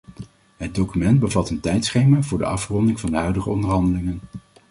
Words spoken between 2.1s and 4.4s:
voor de afronding van de huidige onderhandelingen.